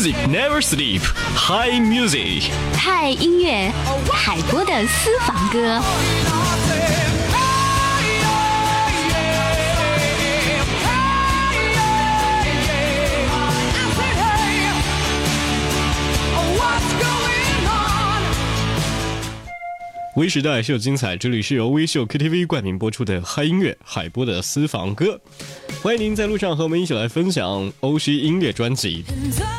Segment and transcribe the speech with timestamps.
[0.00, 1.02] Music never sleep.
[1.36, 2.50] High music.
[2.72, 3.70] 嗨音乐，
[4.10, 5.78] 海波的私房歌。
[20.16, 25.20] 微时代秀精彩，这里是由微秀 KTV 冠名播出的嗨音乐海波的私房歌。
[25.82, 29.02] 欢迎您在路上和我们一起来分享欧西音乐专辑。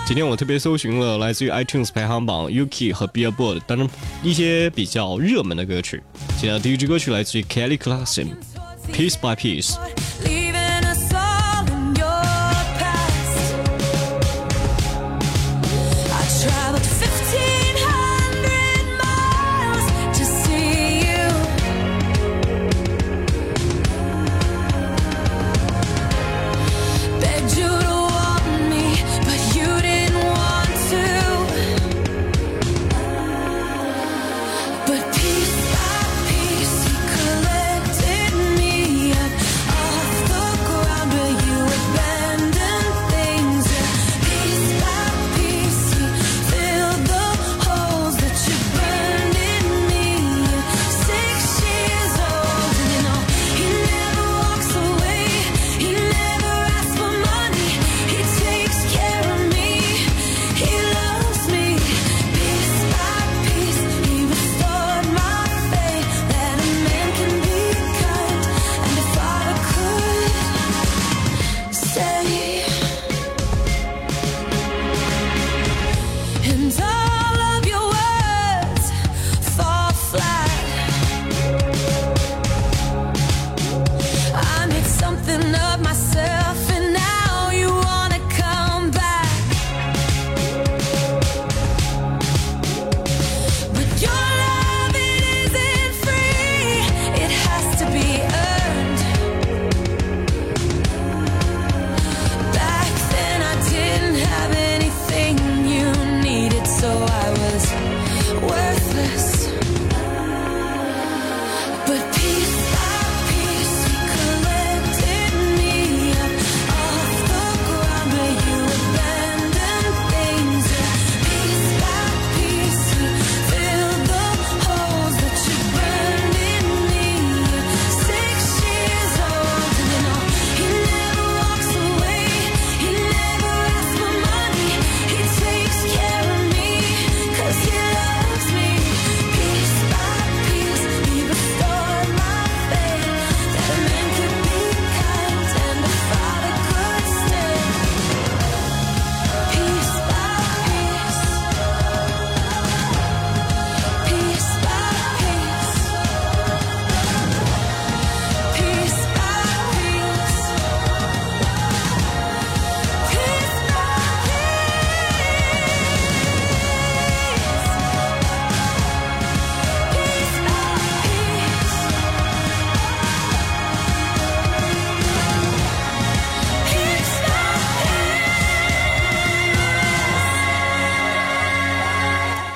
[0.05, 3.89] 今天我特别搜寻了来自于 iTunes 排行榜、Yuki 和 Billboard 当中
[4.21, 5.99] 一些比较热门的歌曲。
[6.37, 10.50] 今天的第一支歌曲来自于 Kelly Clarkson，Piece by Piece。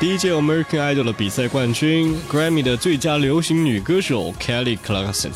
[0.05, 5.31] 第一届 American Idol 的比赛冠军，Grammy 的最佳流行女歌手 Kelly Clarkson，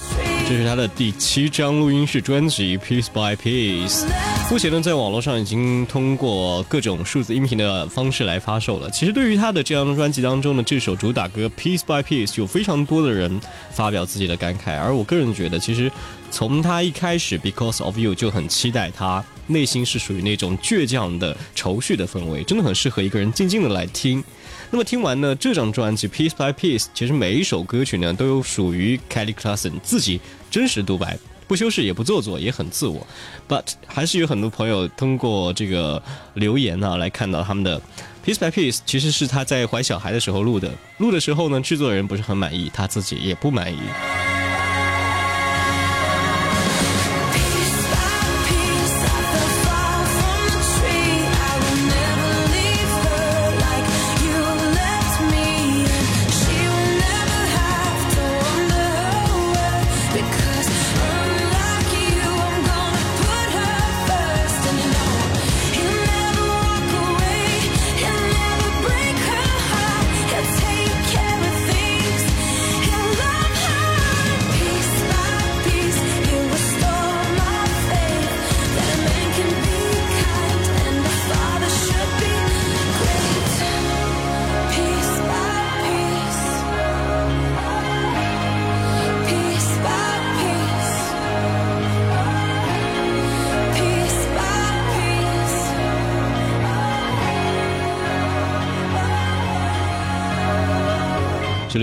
[0.47, 4.03] 这是她的第七张录音室专辑《Piece by Piece》。
[4.51, 8.87] 目前呢，在网络上已经通过各种数字音频的方式来发售了。
[8.91, 13.41] 其实，对于她的这张专辑当中的这首主打歌《Piece by Piece》，有非常多的人
[13.71, 14.77] 发表自己的感慨。
[14.77, 15.91] 而我个人觉得，其实
[16.29, 24.23] 从她一开始《Because of You》就很期待她，内心是属于那种倔强的愁绪的氛围，真的很适合一个人静静的来听。
[24.71, 30.21] 那么听完呢这张专辑 Piece by Piece，其实每一首歌曲呢都有属于 Kelly Clarkson 自己
[30.51, 31.17] 真实独白，
[31.47, 33.05] 不修饰也不做作，也很自我。
[33.47, 36.01] But 还是有很多朋友通过这个
[36.35, 37.81] 留言呢来看到他们的
[38.23, 43.79] Piece by Piece，其实是他在怀小孩的时候录的，录的时候呢制作人不是很满意，他自己也不满意。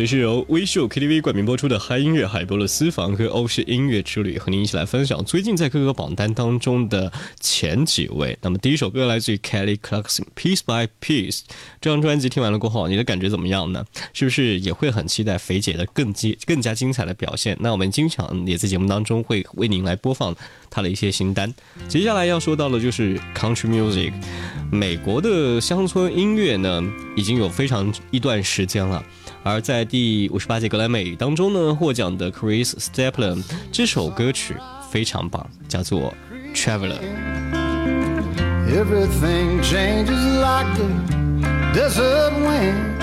[0.07, 8.39] 是由微秀 KTV 冠名播出的嗨音乐海波的私房歌欧式音乐之旅，和您一起来分享最近在各个榜单当中的前几位。
[8.43, 11.41] 那么第一首歌来自于 Kelly Clarkson Piece by Piece，
[11.81, 13.85] 这张专辑听完了过后，你的感觉怎么样呢？
[14.13, 17.57] 是不是也会很期待肥姐的更精更加精彩的表现？
[17.61, 20.37] 那我们经常也在节目当中会为您来播放
[20.71, 21.53] 她的一些新单。
[21.89, 24.13] 接下来要说到的就是 Country Music，
[24.71, 26.83] 美国的乡村音乐呢，
[27.17, 29.05] 已经有非常一段时间了。
[29.47, 34.57] 而在第五十八届格莱美当中呢，获奖的 Chris Stapleton 这首歌曲
[34.91, 36.13] 非常棒，叫做
[36.53, 36.99] 《Traveler》。
[38.69, 40.89] Everything changes like the
[41.73, 43.01] desert wind.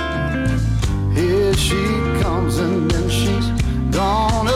[1.16, 1.78] Here she
[2.22, 3.48] comes and then she's
[3.94, 4.50] gone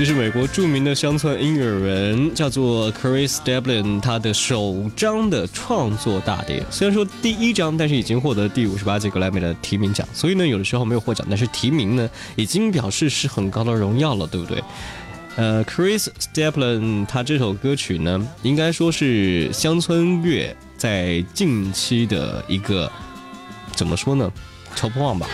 [0.00, 6.64] 这是美国著名的乡村音乐人，叫做 Chris Stapleton，他的首张的创作大碟。
[6.70, 10.08] 虽然说第一张，但是已经获得第五十八届格莱美的提名奖。
[10.14, 14.64] 所以呢，有的时候没有获奖，但是提名呢，已经表示是很高的荣耀了，对不对？
[15.36, 22.90] 呃，Chris Stapleton 他这首歌曲呢，应该说是乡村乐在近期的一个
[23.76, 24.32] 怎么说呢
[24.74, 25.28] ？Top one 吧。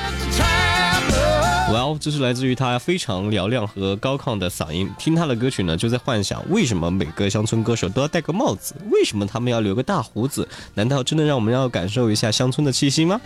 [1.68, 4.88] Well，这是来自于他非常嘹亮和高亢的嗓音。
[4.96, 8.72] 听他的歌曲呢，就在幻想为什么每个乡村歌手都要戴个帽子？
[8.92, 10.48] 为什么他们要留个大胡子？
[10.74, 13.20] 难道真的让我们要感受一下乡村的气息吗？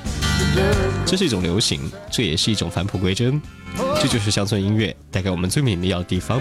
[1.04, 3.40] 这是一种流行，这也是一种返璞归真。
[4.00, 6.40] 这就是乡村音乐带给我们最美妙的地方。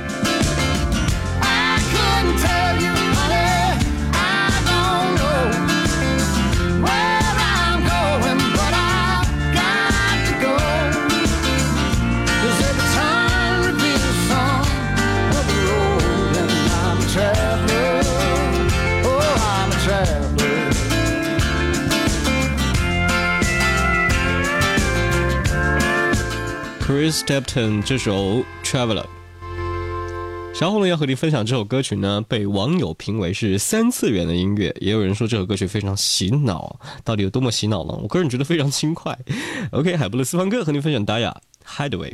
[27.12, 28.14] Step Ten 这首
[28.64, 29.04] 《Traveler》。
[30.54, 37.94] 稍后呢，要和你分享这首歌曲呢，被网友评为是三次元的音乐，也有人说这首歌曲非常洗脑，到底有多么洗脑呢？
[38.02, 39.18] 我个人觉得非常轻快。
[39.72, 41.32] OK，海波的私房歌和你分享 dia
[41.66, 42.14] 《Hideaway》。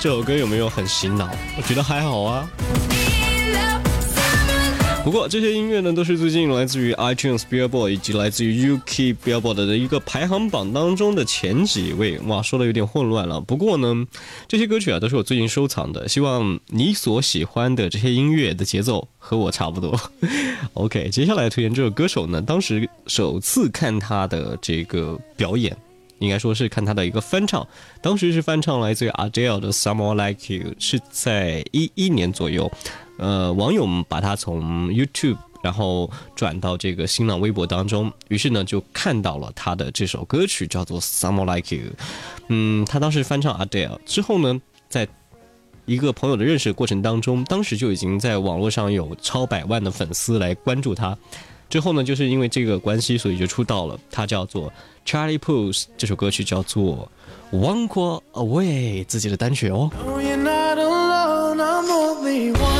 [0.00, 1.28] 这首歌有没有很洗脑？
[1.58, 2.48] 我觉得还好啊。
[5.04, 12.18] 不过这些音乐呢，都是最近来自于 iTunes Billboard 以及来自于 UK Billboard 的一个排行榜当中的前几位。
[12.20, 13.42] 哇，说的有点混乱了。
[13.42, 14.06] 不过呢，
[14.48, 20.00] 这些歌曲啊都是我最近收藏的，希望你所喜欢的这些音乐的节奏和我差不多。
[20.72, 25.76] OK，接下来推荐这首歌手呢，当时首次看他的这个表演。
[26.20, 27.66] 应该说是看他的一个翻唱，
[28.00, 32.70] 当时是翻唱来自于 Adele 的《Someone Like You》，是在一一年左右。
[33.18, 41.90] 呃，网友们把他从 YouTube 然后转到这个新浪微博当中，于是呢就看到了他的这首歌曲叫做《Someone Like You》。
[42.48, 45.06] 嗯，他当时翻唱 Adele 之后呢，在
[45.86, 51.16] 一个朋友的认识过程当中，当时就已经在网络上有超百万的粉丝来关注他。
[51.70, 53.98] 之后呢，就是因为这个关系，所以就出道了。
[54.10, 54.70] 他叫做
[55.06, 57.08] Charlie Puth，这首歌曲叫做
[57.56, 59.88] 《One Call Away》，自己的单曲哦。
[61.56, 62.79] No,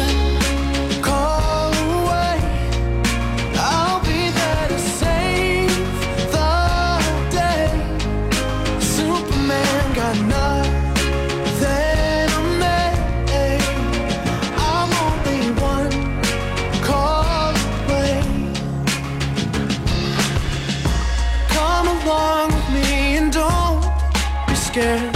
[24.72, 25.10] scared.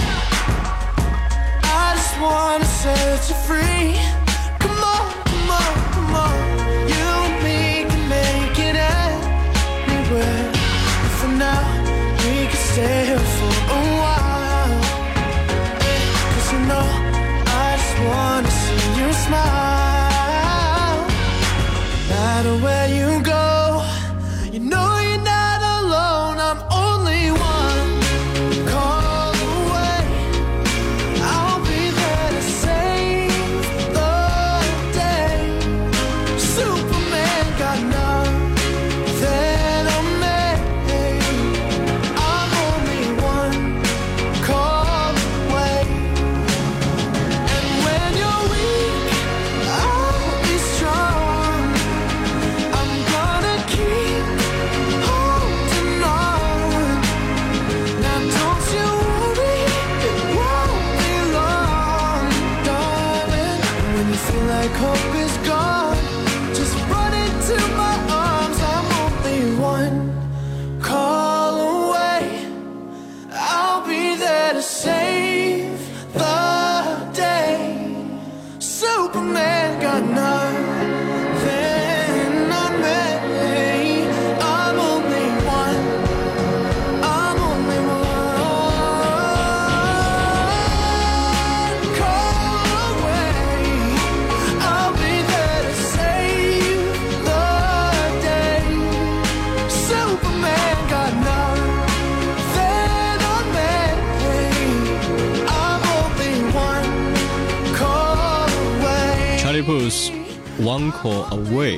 [1.63, 3.74] I just wanna set you free.
[110.65, 111.77] One Call Away》。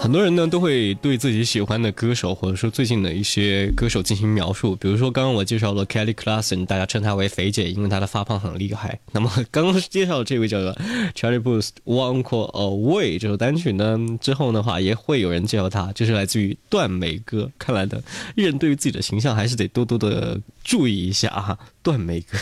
[0.00, 4.74] 很多人呢都会对自己喜欢的歌手，或者说最近的一些歌手进行描述。
[4.76, 8.98] 比如说，刚刚我介绍了 Kelly Clarkson，大家称她为肥姐，因为她的发胖很厉害。
[9.12, 10.74] 那么刚刚介绍的这位叫做
[11.14, 17.50] Charlie Puth One Call Away 这首单曲呢，之后的话也会有人介绍她，就是来自于断眉哥。
[17.58, 18.02] 看来的
[18.36, 22.38] 艺人对于自己的形象还是得多多的注意一下啊，段美歌。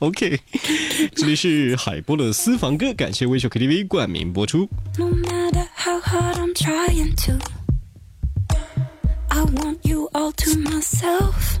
[0.00, 0.40] OK，
[1.14, 4.68] 这里是海波的私房歌，感谢微笑 KTV 冠名播出。
[4.98, 7.38] No matter how hard I'm trying to,
[9.28, 11.58] I want you all to myself.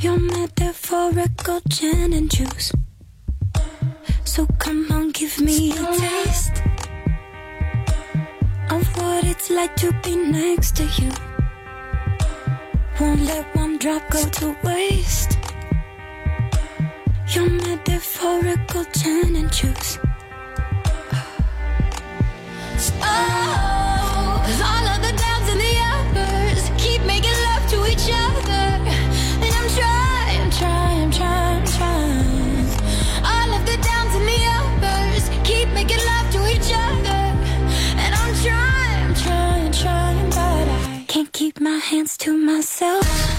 [0.00, 2.72] Your metaphorical gin and juice.
[4.24, 6.62] So come on, give me a taste
[8.68, 11.10] of what it's like to be next to you.
[13.00, 15.37] Won't let one drop go to waste.
[17.31, 19.99] Your metaphorical gin and juice.
[23.01, 28.65] Oh, all of the downs and the uppers keep making love to each other.
[29.45, 32.67] And I'm trying, trying, trying, trying.
[33.23, 37.21] All of the downs and the uppers keep making love to each other.
[38.03, 43.38] And I'm trying, trying, trying, but I can't keep my hands to myself.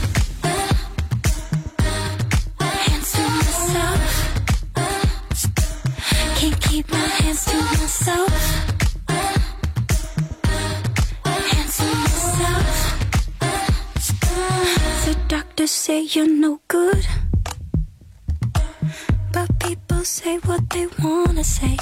[15.90, 17.06] Say you're no good.
[19.32, 21.76] But people say what they wanna say.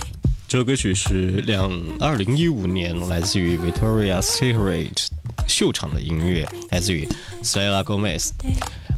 [0.47, 5.09] 这歌曲是两二零一五年来自于 Victoria's Secret
[5.47, 7.09] 秀场的音乐，来自于
[7.43, 8.31] Selena Gomez。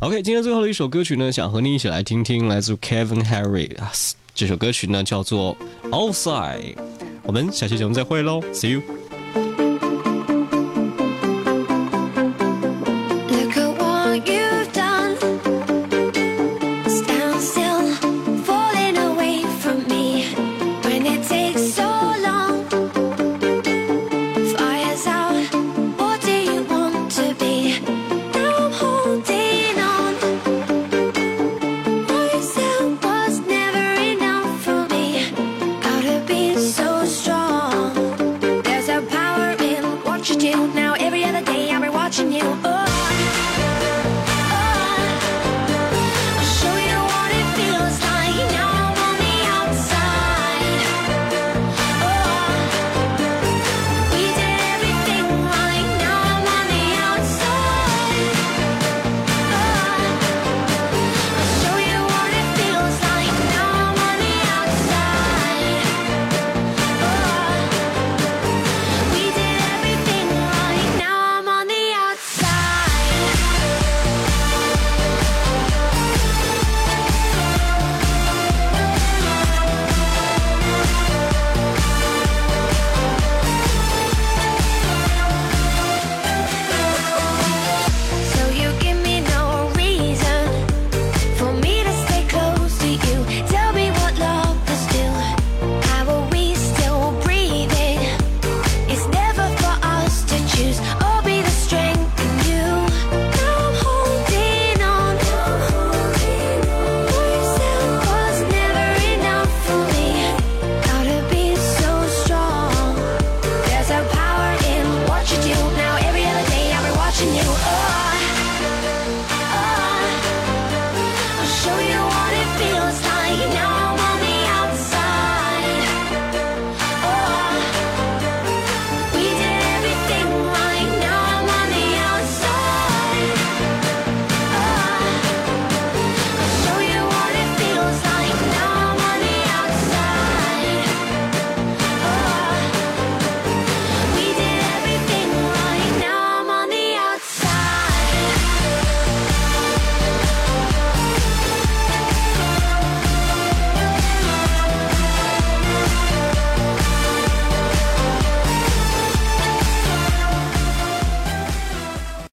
[0.00, 5.54] OK，今天最后的一首歌曲呢，想和你一起来听听来自 Kevin Harris 这首歌曲呢，叫做
[5.90, 6.74] Outside。
[7.24, 8.99] 我们下期节目再会喽，See you。